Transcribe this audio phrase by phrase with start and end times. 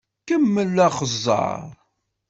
[0.27, 1.63] Kemmel axeẓẓeṛ!